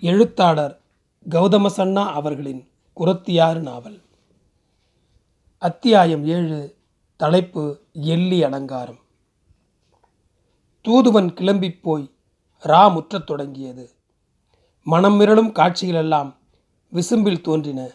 எழுத்தாளர் 0.00 0.80
கௌதம 1.30 1.66
சன்னா 1.76 2.06
அவர்களின் 2.06 2.68
குரத்தியாறு 2.96 3.60
நாவல். 3.60 4.02
அத்தியாயம் 5.58 6.26
ஏழு 6.26 6.76
தலைப்பு 7.16 7.80
எள்ளி 7.92 8.42
அலங்காரம். 8.42 8.98
தூதுவன் 10.80 11.32
கிளம்பிப் 11.32 11.82
போய் 11.82 12.10
ரா 12.62 12.92
முற்றத் 12.92 13.24
தொடங்கியது. 13.24 13.90
மனம் 14.82 15.20
மிரளும் 15.20 15.52
காட்சிகளெல்லாம் 15.52 16.34
விசும்பில் 16.92 17.40
தோன்றின. 17.40 17.90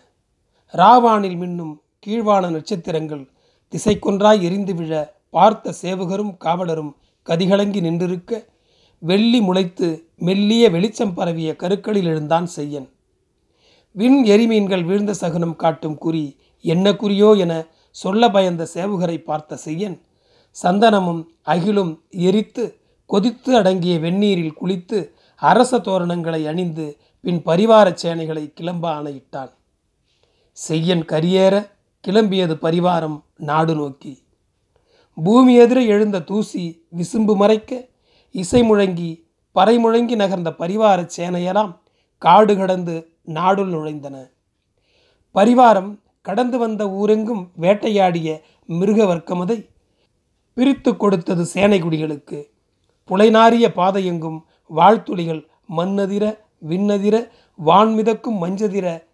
ராவானில் 0.73 1.37
மின்னும் 1.37 1.75
கீழ்வான 1.99 2.49
நட்சத்திரங்கள் 2.49 3.29
திசைக்கொன்றாய் 3.71 4.41
எரிந்து 4.41 4.75
விழ 4.75 5.15
பார்த்த 5.29 5.73
சேவகரும் 5.81 6.37
காவலரும் 6.37 6.95
கதிகலங்கி 7.25 7.81
நின்றிருக்க 7.81 8.51
வெள்ளி 9.09 9.39
முளைத்து 9.39 9.87
மெல்லிய 10.17 10.69
வெளிச்சம் 10.69 11.13
பரவிய 11.13 11.55
கருக்களில் 11.55 12.05
எழுந்தான் 12.05 12.45
செய்யன். 12.45 12.87
விண் 13.91 14.19
எரிமீன்கள் 14.25 14.85
வீழ்ந்த 14.85 15.13
சகுனம் 15.13 15.55
காட்டும் 15.55 15.97
குறி 15.97 16.25
என்ன 16.61 16.95
குறியோ 16.95 17.29
என 17.43 17.53
சொல்ல 18.01 18.29
பயந்த 18.31 18.67
சேவுகரை 18.73 19.17
பார்த்த 19.23 19.55
செய்யன். 19.55 19.97
சந்தனமும் 20.63 21.21
அகிலும் 21.45 21.91
எரித்து 22.09 22.63
கொதித்து 23.05 23.51
அடங்கிய 23.55 23.95
வெந்நீரில் 23.99 24.57
குளித்து 24.61 24.99
அரச 25.35 25.77
தோரணங்களை 25.77 26.41
அணிந்து 26.47 26.85
பின் 27.21 27.41
பரிவாரச் 27.45 28.01
சேனைகளை 28.03 28.45
கிளம்ப 28.53 28.85
ஆணையிட்டான். 28.89 29.51
செய்யன் 30.57 31.03
கரியேற 31.05 31.55
கிளம்பியது 32.07 32.55
பரிவாரம் 32.61 33.17
நாடு 33.49 33.75
நோக்கி. 33.75 34.13
பூமி 35.23 35.53
எதிரே 35.55 35.83
எழுந்த 35.85 36.19
தூசி 36.19 36.63
விசும்பு 36.97 37.33
மறைக்க 37.35 37.91
இசை 38.35 38.61
முழங்கி 38.61 39.27
பறை 39.51 39.85
முழங்கி 39.85 40.15
நகர்ந்த 40.15 40.49
பரிவாரச் 40.51 41.15
சேனையெல்லாம் 41.17 41.77
காடு 42.17 42.57
கடந்து 42.57 43.15
நாடுள் 43.21 43.69
நுழைந்தன. 43.69 44.31
பரிவாரம் 45.35 45.99
கடந்து 46.21 46.57
வந்த 46.57 46.85
ஊரெங்கும் 46.85 47.51
வேட்டையாடிய 47.61 48.41
மிருக 48.65 49.05
வர்க்கமதை 49.05 49.69
பிரித்து 50.53 50.97
கொடுத்தது 50.97 51.47
சேனைகுடிகளுக்கு. 51.53 52.43
புலைநாரிய 53.09 53.67
பாதையெங்கும் 53.75 54.39
வாழ்த்துளிகள் 54.67 55.47
மண்ணதிர 55.77 56.39
விண்ணதிர 56.67 57.29
வான்மிதக்கும் 57.65 58.41
மஞ்சதிர 58.41 59.07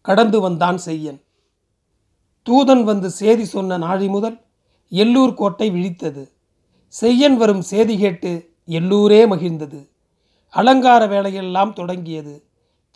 கடந்து 0.00 0.40
வந்தான் 0.40 0.78
செய்யன். 0.78 1.20
தூதன் 2.46 2.84
வந்து 2.84 3.10
சேதி 3.10 3.44
சொன்ன 3.44 3.78
நாழி 3.78 4.08
முதல் 4.08 4.44
எல்லூர் 4.88 5.34
கோட்டை 5.34 5.70
விழித்தது. 5.70 6.30
செய்யன் 6.88 7.36
வரும் 7.36 7.60
சேதி 7.60 7.98
கேட்டு 7.98 8.49
எல்லூரே 8.70 9.20
மகிழ்ந்தது. 9.26 9.80
அலங்கார 10.54 11.06
வேலையெல்லாம் 11.06 11.72
தொடங்கியது. 11.72 12.34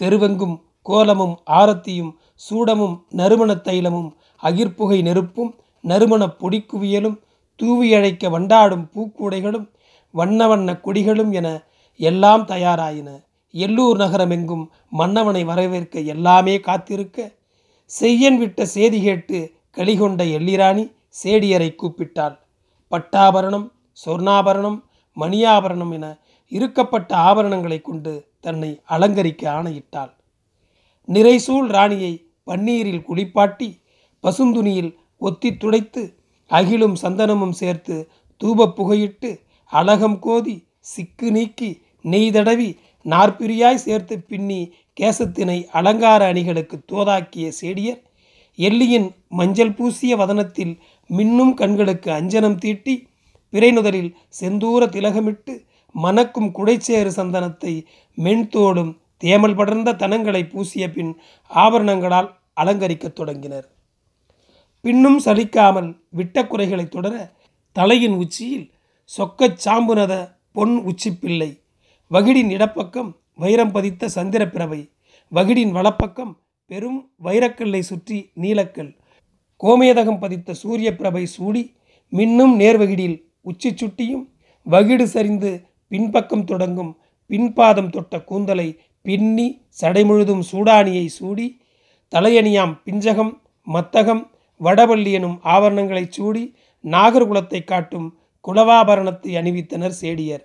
தெருவெங்கும் 0.01 0.57
கோலமும் 0.83 1.35
ஆரத்தியும் 1.51 2.13
சூடமும் 2.45 2.97
நறுமணத் 3.17 3.67
தைலமும் 3.69 4.11
அகிர்புகை 4.43 4.99
நெருப்பும் 5.03 5.53
நறுமணப் 5.85 6.37
பொடிக்குவியலும் 6.41 7.17
தூவியழைக்க 7.61 8.31
வண்டாடும் 8.31 8.85
பூக்கூடைகளும் 8.95 9.67
வண்ண 10.15 10.47
வண்ண 10.47 10.73
கொடிகளும் 10.85 11.33
என 11.33 11.49
எல்லாம் 12.01 12.45
தயாராயின. 12.47 13.09
எல்லூர் 13.55 13.99
நகரமெங்கும் 13.99 14.65
மன்னவனை 14.99 15.45
வரவேற்க 15.45 16.01
எல்லாமே 16.15 16.55
காத்திருக்க 16.61 17.19
செய்யன் 17.91 18.39
விட்ட 18.39 18.67
செய்தி 18.67 19.03
கேட்டு 19.03 19.39
களிகொண்ட 19.77 20.21
எள்ளிராணி 20.37 20.85
சேடியரை 21.23 21.71
கூப்பிட்டாள். 21.75 22.37
பட்டாபரணம் 22.93 23.67
சொர்ணாபரணம் 24.07 24.79
மணியாபரணம் 25.17 25.93
என 25.93 26.07
இருக்கப்பட்ட 26.53 27.11
ஆபரணங்களை 27.15 27.81
கொண்டு 27.83 28.13
தன்னை 28.41 28.81
அலங்கரிக்க 28.89 29.43
ஆணையிட்டாள். 29.51 30.13
நிறைசூழ் 31.09 31.71
ராணியை 31.71 32.13
பன்னீரில் 32.47 33.03
குளிப்பாட்டி 33.03 33.69
பசுந்துணியில் 34.25 34.93
ஒத்தி 35.19 35.57
துடைத்து 35.57 36.03
அகிலும் 36.51 36.97
சந்தனமும் 37.03 37.51
சேர்த்து 37.51 37.97
தூபப் 38.41 38.77
புகையிட்டு 38.77 39.31
அழகம் 39.73 40.19
கோதி 40.19 40.57
சிக்கு 40.81 41.31
நீக்கி 41.31 41.71
நெய் 42.01 42.31
தடவி 42.31 42.79
நாற்பிரியாய் 43.07 43.75
சேர்த்து 43.75 44.15
பின்னி 44.21 44.73
கேசத்தினை 45.01 45.67
அலங்கார 45.73 46.27
அணிகளுக்கு 46.27 46.77
தோதாக்கிய 46.93 47.47
சேடியர் 47.61 48.03
எல்லியின் 48.59 49.09
மஞ்சள் 49.29 49.75
பூசிய 49.75 50.17
வதனத்தில் 50.17 50.75
மின்னும் 51.11 51.55
கண்களுக்கு 51.55 52.11
அஞ்சனம் 52.11 52.55
தீட்டி 52.55 52.95
பிறைநுதலில் 53.55 54.15
செந்தூர 54.41 54.87
திலகமிட்டு 54.87 55.55
மணக்கும் 55.95 56.51
குடைச்சேறு 56.59 57.11
சந்தனத்தை 57.17 57.87
மென்தோடும் 58.19 58.93
தேமல் 59.25 59.55
படர்ந்த 59.55 59.97
தனங்களை 59.97 60.45
பூசிய 60.45 60.91
பின் 60.93 61.13
ஆபரணங்களால் 61.51 62.31
அலங்கரிக்கத் 62.61 63.15
தொடங்கினர். 63.15 63.67
பின்னும் 64.81 65.21
சலிக்காமல் 65.25 65.91
விட்ட 66.11 66.47
குறைகளை 66.47 66.89
தொடர 66.89 67.15
தலையின் 67.77 68.17
உச்சியில் 68.17 68.73
சொக்கச் 69.11 69.61
சாம்புனத 69.65 70.15
பொன் 70.53 70.75
உச்சிப்பிள்ளை 70.87 71.61
வகிடின் 72.11 72.51
இடப்பக்கம் 72.51 73.11
வைரம் 73.35 73.71
பதித்த 73.71 74.09
சந்திரப்பிரவை 74.15 74.81
வகிடின் 75.33 75.71
வலப்பக்கம் 75.71 76.33
பெரும் 76.71 77.01
வைரக்கல்லை 77.25 77.81
சுற்றி 77.81 78.33
நீலக்கல் 78.41 78.93
கோமேதகம் 79.61 80.19
பதித்த 80.19 80.55
சூரிய 80.55 80.97
பிரபை 80.97 81.25
சூடி 81.27 81.77
மின்னும் 82.13 82.55
நேர்வகிடில் 82.57 83.17
உச்சி 83.45 83.71
சுட்டியும் 83.71 84.25
வகிடு 84.67 85.07
சரிந்து 85.09 85.51
பின்பக்கம் 85.89 86.45
தொடங்கும் 86.45 86.93
பின்பாதம் 87.31 87.91
தொட்ட 87.91 88.23
கூந்தலை 88.23 88.69
பின்னி 89.03 89.47
சடைமுழுதும் 89.81 90.43
சூடானியை 90.53 91.07
சூடி 91.07 91.47
தலையணியாம் 92.13 92.75
பிஞ்சகம் 92.85 93.33
மத்தகம் 93.67 94.23
வடவள்ளி 94.61 95.13
எனும் 95.13 95.41
ஆவரணங்களைச் 95.45 96.11
சூடி 96.11 96.43
நாகர்குலத்தை 96.85 97.65
காட்டும் 97.65 98.09
குலவாபரணத்தை 98.45 99.31
அணிவித்தனர் 99.41 99.97
சேடியர். 100.01 100.45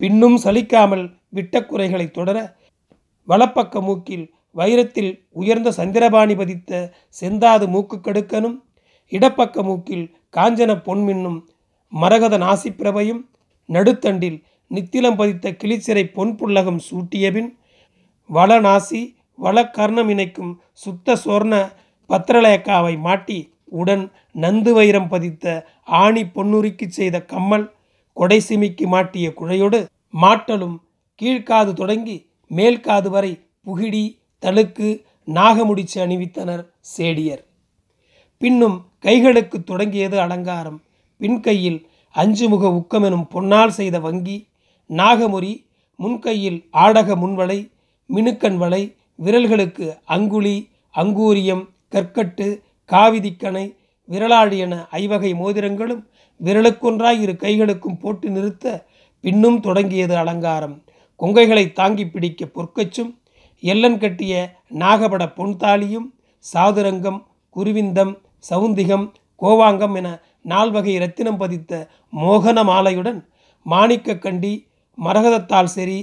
பின்னும் 0.00 0.36
சலிக்காமல் 0.36 1.04
விட்டக்குறைகளை 1.34 2.10
தொடர 2.10 2.38
வலப்பக்க 3.28 3.80
மூக்கில் 3.80 4.26
வைரத்தில் 4.56 5.10
உயர்ந்த 5.30 5.72
சந்திரபாணி 5.76 6.36
பதித்த 6.36 6.92
செந்தாது 7.20 7.66
மூக்கு 7.68 7.96
கடுக்கனும் 7.96 8.56
இடப்பக்க 9.12 9.62
மூக்கில் 9.62 10.06
காஞ்சன 10.36 10.72
பொன்மின்னும் 10.84 11.38
மரகத 11.92 12.38
நாசிப்பிரபையும் 12.38 13.22
நடுத்தண்டில் 13.68 14.38
நித்திலம் 14.70 15.16
பதித்த 15.16 15.50
கிளிச்சிறை 15.50 16.04
பொன் 16.12 16.34
புல்லகம் 16.36 16.80
சூட்டியபின் 16.88 17.50
வளநாசி 18.30 19.00
வளக்கர்ணம் 19.38 20.08
இணைக்கும் 20.08 20.52
சுத்த 20.72 21.16
சொர்ண 21.24 21.54
பத்திரலயக்காவை 22.10 22.94
மாட்டி 22.98 23.38
உடன் 23.70 24.04
நந்து 24.34 24.72
வைரம் 24.72 25.08
பதித்த 25.08 25.46
ஆணி 25.84 26.22
பொன்னுரிக்கு 26.26 26.86
செய்த 26.88 27.16
கம்மல் 27.24 27.66
கொடை 28.12 28.38
சிமிக்கு 28.48 28.86
மாட்டிய 28.86 29.26
குழையோடு 29.30 29.80
மாட்டலும் 30.22 30.76
கீழ்காது 31.20 31.72
தொடங்கி 31.72 32.16
மேல்காது 32.50 33.08
வரை 33.08 33.32
புகிடி 33.66 34.04
தழுக்கு 34.38 34.88
நாகமுடிச்சு 35.28 35.98
அணிவித்தனர் 36.04 36.62
சேடியர். 36.96 37.42
பின்னும் 38.38 38.76
கைகளுக்கு 39.00 39.58
தொடங்கியது 39.64 40.20
அலங்காரம். 40.20 40.78
பின்கையில் 41.20 41.78
அஞ்சுமுக 42.14 42.64
உக்கம் 42.72 43.02
எனும் 43.02 43.26
பொன்னால் 43.34 43.68
செய்த 43.68 43.98
வங்கி 43.98 44.48
நாகமுறி 44.90 45.66
முன்கையில் 45.96 46.68
ஆடக 46.72 47.16
முன்வளை 47.16 47.58
மினுக்கன் 48.10 48.56
வளை 48.56 48.96
விரல்களுக்கு 49.24 49.86
அங்குழி 50.08 50.56
அங்கூரியம் 50.94 51.64
கற்கட்டு 51.92 52.46
காவிதிக்கணை 52.90 53.76
விரலாடி 54.08 54.56
என 54.56 54.86
ஐவகை 54.90 55.34
மோதிரங்களும் 55.34 56.02
விரலுக்கொன்றாய் 56.44 57.20
இரு 57.20 57.32
கைகளுக்கும் 57.32 57.98
போட்டு 58.00 58.30
நிறுத்த 58.30 58.66
பின்னும் 59.20 59.60
தொடங்கியது 59.60 60.16
அலங்காரம். 60.16 60.84
கொங்கைகளை 61.20 61.72
தாங்கி 61.72 62.06
பிடிக்க 62.06 62.46
பொற்கச்சும் 62.46 63.10
எல்லன் 63.62 63.98
கட்டிய 63.98 64.34
நாகபட 64.78 65.26
பொன்தாலியும் 65.36 66.08
சாதுரங்கம் 66.52 67.20
குருவிந்தம் 67.56 68.14
சவுந்திகம் 68.50 69.06
கோவாங்கம் 69.42 69.94
என 69.94 70.08
நால்வகை 70.48 70.92
இரத்தினம் 70.98 71.40
பதித்த 71.42 71.72
மோகன 72.12 72.58
மாலையுடன் 72.70 73.20
மாணிக்க 73.66 74.18
கண்டி 74.18 74.52
மரகதத்தால் 74.98 75.72
சரி 75.76 75.98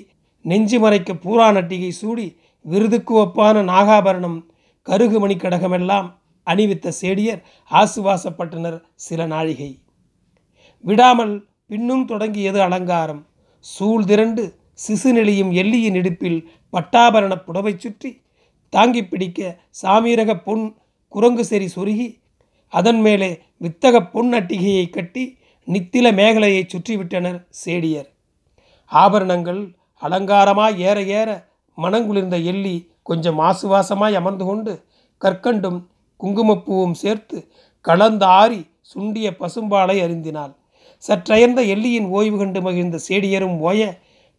நெஞ்சு 0.46 0.78
மறைக்க 0.80 1.12
பூரா 1.16 1.48
நட்டிகை 1.52 1.92
சூடி 1.92 2.28
விருதுக்கு 2.66 3.14
ஒப்பான 3.24 3.64
நாகாபரணம் 3.64 4.38
கருகு 4.88 5.18
மணிக்கடகமெல்லாம் 5.24 6.08
அணிவித்த 6.48 6.92
சேடியர் 7.02 7.42
ஆசுவாசப்பட்டனர் 7.72 8.78
சில 9.06 9.22
நாழிகை. 9.26 9.72
விடாமல் 10.84 11.34
பின்னும் 11.68 12.06
தொடங்கியது 12.06 12.60
அலங்காரம். 12.62 13.22
சூழ் 13.66 14.06
திரண்டு 14.06 14.44
சிசு 14.86 15.10
நெளியும் 15.18 15.52
எல்லியின் 15.62 15.98
இடுப்பில் 16.00 16.40
பட்டாபரண 16.74 17.34
புடவை 17.46 17.74
சுற்றி 17.78 18.12
தாங்கி 18.74 19.02
பிடிக்க 19.04 19.40
சாமீரக 19.82 20.32
பொன் 20.38 20.66
குரங்கு 21.14 21.44
செறி 21.50 21.68
சொருகி 21.76 22.08
அதன் 22.74 23.02
மேலே 23.02 23.32
வித்தக 23.62 24.02
பொன்னட்டிகையை 24.14 24.90
கட்டி 24.90 25.38
நித்தில 25.68 26.06
மேகலையை 26.20 26.64
சுற்றிவிட்டனர் 26.72 27.40
சேடியர். 27.66 28.10
ஆபரணங்கள் 28.92 29.62
அலங்காரமாய் 30.02 30.76
ஏற 30.78 30.98
ஏற 31.04 31.30
மனங்குளிர்ந்த 31.78 32.44
எள்ளி 32.44 32.76
கொஞ்சம் 33.04 33.40
ஆசுவாசமாய் 33.40 34.14
அமர்ந்து 34.14 34.46
கொண்டு 34.46 34.74
கற்கண்டும் 35.22 35.80
குங்குமப்பூவும் 36.20 36.96
சேர்த்து 37.04 37.38
கலந்த 37.82 38.26
ஆறி 38.26 38.62
சுண்டிய 38.82 39.28
பசும்பாலை 39.40 39.98
அறிந்தினாள் 40.06 40.54
சற்றயர்ந்த 41.04 41.62
எல்லியின் 41.74 42.08
ஓய்வு 42.08 42.38
கண்டு 42.38 42.62
மகிழ்ந்த 42.62 43.00
சேடியரும் 43.08 43.58
ஓய 43.60 43.82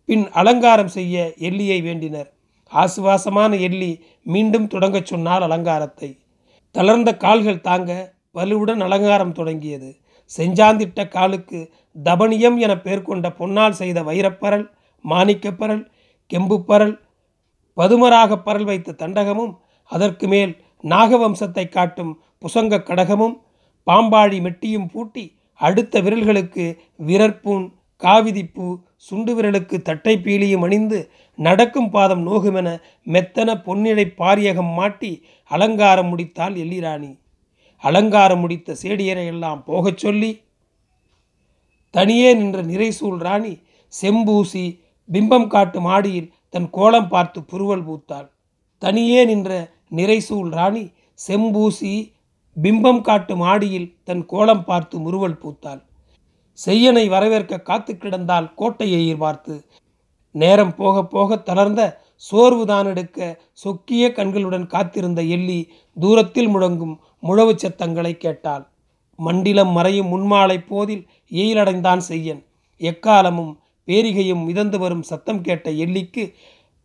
பின் 0.04 0.24
அலங்காரம் 0.30 0.88
செய்ய 0.88 1.32
எல்லியை 1.38 1.78
வேண்டினர். 1.82 2.28
ஆசுவாசமான 2.72 3.56
எல்லி 3.60 3.90
மீண்டும் 4.22 4.68
தொடங்கச் 4.68 5.04
சொன்னால் 5.04 5.42
அலங்காரத்தை. 5.42 6.18
தளர்ந்த 6.70 7.10
கால்கள் 7.16 7.60
தாங்க 7.60 7.92
வலுவுடன் 8.36 8.80
அலங்காரம் 8.80 9.36
தொடங்கியது. 9.38 9.90
செஞ்சாந்திட்ட 10.30 11.00
காலுக்கு 11.08 11.58
தபனியம் 11.96 12.56
என 12.56 12.72
பெயர் 12.76 13.02
கொண்ட 13.02 13.26
பொன்னால் 13.38 13.78
செய்த 13.80 13.98
வைரப்பரல் 14.02 14.66
மாணிக்கப்பரல் 15.04 15.84
கெம்புப்பரல் 16.30 16.94
பதுமராக 17.76 18.38
பரல் 18.38 18.64
வைத்த 18.64 18.96
தண்டகமும் 19.02 19.54
அதற்கு 19.90 20.26
மேல் 20.28 20.52
நாகவம்சத்தை 20.84 21.64
காட்டும் 21.68 22.12
புசங்க 22.40 22.82
கடகமும் 22.82 23.36
பாம்பாழி 23.86 24.38
மெட்டியும் 24.40 24.88
பூட்டி 24.88 25.24
அடுத்த 25.60 26.00
விரல்களுக்கு 26.00 26.64
விரற்பூன் 27.06 27.66
காவிதிப்பூ 28.02 28.66
சுண்டு 28.96 29.32
விரலுக்கு 29.34 29.76
தட்டை 29.82 30.14
பீலியும் 30.16 30.64
அணிந்து 30.64 30.98
நடக்கும் 31.38 31.90
பாதம் 31.90 32.22
நோகுமென 32.26 32.68
மெத்தன 33.06 33.54
பொன்னிழை 33.66 34.06
பாரியகம் 34.18 34.72
மாட்டி 34.72 35.12
அலங்காரம் 35.50 36.10
முடித்தாள் 36.12 36.56
எல்லிராணி 36.56 37.10
அலங்காரம் 37.82 38.40
முடித்த 38.40 38.76
சேடியரை 38.82 39.24
எல்லாம் 39.26 39.64
போகச் 39.64 39.98
சொல்லி 39.98 40.32
தனியே 41.94 42.30
நின்ற 42.34 42.62
நிறைசூழ் 42.62 43.20
ராணி 43.20 43.52
செம்பூசி 43.92 44.64
பிம்பம் 45.08 45.46
காட்டும் 45.46 45.82
மாடியில் 45.82 46.32
தன் 46.48 46.68
கோலம் 46.70 47.08
பார்த்து 47.08 47.38
புருவல் 47.42 47.84
பூத்தாள். 47.86 48.28
தனியே 48.82 49.20
நின்ற 49.24 49.50
நிறைசூழ் 49.88 50.50
ராணி 50.52 50.84
செம்பூசி 51.18 51.92
பிம்பம் 52.56 53.00
காட்டும் 53.00 53.38
மாடியில் 53.38 53.88
தன் 54.04 54.24
கோலம் 54.26 54.64
பார்த்து 54.64 54.96
முறுவல் 54.98 55.38
பூத்தாள். 55.42 55.80
செய்யனை 56.58 57.04
வரவேற்க 57.08 57.60
காத்து 57.60 57.92
கிடந்தால் 57.96 58.48
கோட்டையை 58.54 59.16
பார்த்து. 59.16 59.54
நேரம் 60.34 60.74
போக 60.74 61.04
போக 61.04 61.36
தளர்ந்த 61.36 61.82
சோர்வுதான் 62.22 62.86
எடுக்க 62.86 63.18
சொக்கிய 63.52 64.04
கண்களுடன் 64.08 64.66
காத்திருந்த 64.66 65.20
எள்ளி 65.36 65.60
தூரத்தில் 65.96 66.50
முழங்கும் 66.54 66.94
முழவு 67.22 67.52
சத்தங்களை 67.54 68.12
கேட்டாள். 68.16 68.64
மண்டிலம் 69.18 69.72
மறையும் 69.72 70.08
முன்மாலை 70.08 70.58
போதில் 70.60 71.04
எயிலடைந்தான் 71.32 72.02
செய்யன். 72.10 72.42
எக்காலமும் 72.80 73.52
பேரிகையும் 73.88 74.42
மிதந்து 74.44 74.78
வரும் 74.78 75.02
சத்தம் 75.02 75.40
கேட்ட 75.40 75.70
எல்லிக்கு 75.84 76.24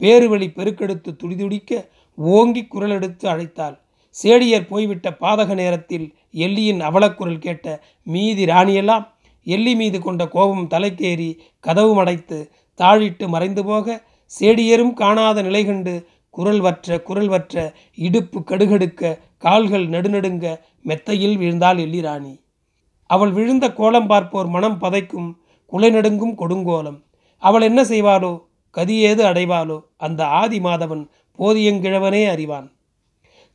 பேருவழி 0.02 0.48
பெருக்கெடுத்து 0.54 1.10
துடிதுடிக்க 1.22 1.72
ஓங்கி 2.18 2.64
குரல் 2.66 2.90
எடுத்து 2.90 3.26
அழைத்தாள். 3.30 3.76
சேடியர் 4.16 4.68
போய்விட்ட 4.68 5.08
பாதக 5.20 5.54
நேரத்தில் 5.54 6.08
எல்லியின் 6.36 6.82
அவலக்குரல் 6.82 7.44
கேட்ட 7.46 7.66
மீதி 8.04 8.46
ராணியெல்லாம்? 8.46 9.06
எல்லி 9.48 9.74
மீது 9.76 9.98
கொண்ட 10.02 10.24
கோபம் 10.28 10.68
தலைக்கேறி 10.70 11.30
கதவு 11.60 11.94
அடைத்து 12.00 12.38
தாழிட்டு 12.80 13.26
மறைந்து 13.28 13.62
போக 13.66 13.96
சேடியரும் 14.32 14.94
காணாத 14.94 15.42
நிலை 15.42 15.66
கண்டு 15.66 15.94
குரல் 16.36 16.60
வற்ற 16.60 17.02
குரல் 17.02 17.28
வற்ற 17.28 17.56
இடுப்பு 17.96 18.40
கடுகடுக்க 18.40 19.20
கால்கள் 19.38 19.86
நடுநடுங்க 19.88 20.46
மெத்தையில் 20.82 21.38
விழுந்தாள் 21.38 21.78
எல்லிராணி 21.78 22.34
அவள் 23.10 23.32
விழுந்த 23.32 23.66
கோலம் 23.74 24.08
பார்ப்போர் 24.08 24.50
மனம் 24.50 24.78
பதைக்கும் 24.82 25.30
குலை 25.66 25.90
நடுங்கும் 25.92 26.38
கொடுங்கோலம். 26.38 27.00
அவள் 27.44 27.62
என்ன 27.62 27.82
செய்வாளோ 27.84 28.32
கதியேது 28.78 29.24
அடைவாளோ 29.24 29.78
அந்த 29.98 30.22
ஆதி 30.26 30.60
மாதவன் 30.60 31.04
போதியங்கிழவனே 31.40 32.24
அறிவான். 32.30 32.68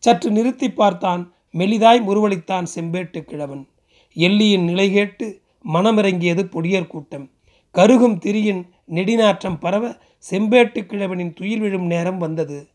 சற்று 0.03 0.31
நிறுத்தி 0.31 0.69
பார்த்தான் 0.71 1.23
மெலிதாய் 1.55 2.01
முருவளித்தான் 2.07 2.67
செம்பேட்டு 2.75 3.21
கிழவன். 3.21 3.65
எல்லியின் 4.17 4.65
நிலை 4.65 4.93
கேட்டு 4.93 5.27
மனமிறங்கியது 5.65 6.43
பொடியர் 6.55 6.87
கூட்டம். 6.87 7.27
கருகும் 7.75 8.19
திரியின் 8.19 8.63
நெடிநாற்றம் 8.91 9.57
பரவ 9.61 9.97
செம்பேட்டு 10.31 10.81
கிழவனின் 10.81 11.33
துயில் 11.33 11.59
விழும் 11.59 11.87
நேரம் 11.87 12.19
வந்தது. 12.19 12.69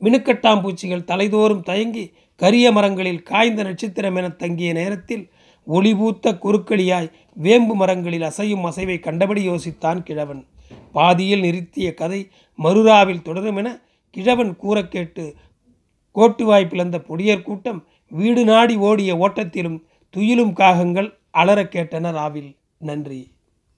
மினுக்கட்டாம்பூச்சிகள் 0.00 1.08
தலைதோறும் 1.10 1.62
தயங்கி 1.62 2.12
கரிய 2.36 2.72
மரங்களில் 2.72 3.22
காய்ந்த 3.22 3.62
நட்சத்திரம் 3.62 4.16
என 4.16 4.28
தங்கிய 4.28 4.72
நேரத்தில் 4.72 5.30
ஒளிபூத்த 5.66 6.38
குறுக்களியாய் 6.44 7.12
வேம்பு 7.34 7.74
மரங்களில் 7.74 8.22
அசையும் 8.22 8.64
அசைவை 8.64 9.00
கண்டபடி 9.00 9.48
யோசித்தான் 9.48 10.00
கிழவன். 10.02 10.46
பாதியில் 10.92 11.40
நிறுத்திய 11.40 11.94
கதை 11.94 12.28
மருராவில் 12.58 13.22
தொடரும் 13.22 13.56
என 13.56 13.80
கிழவன் 14.10 14.56
கூற 14.56 14.88
கேட்டு 14.88 15.34
கோட்டுவாய் 16.14 16.68
பிளந்த 16.68 16.98
பொடியர் 16.98 17.42
கூட்டம் 17.42 17.86
வீடு 18.08 18.44
நாடி 18.44 18.76
ஓடிய 18.76 19.16
ஓட்டத்திலும் 19.16 19.82
துயிலும் 20.10 20.52
காகங்கள் 20.52 21.18
அலற 21.30 21.62
கேட்டனர் 21.62 22.14
ஆவில். 22.14 22.56
நன்றி. 22.78 23.30